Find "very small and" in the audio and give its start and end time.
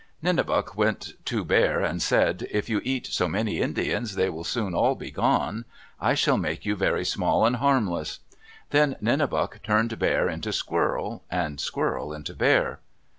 6.75-7.57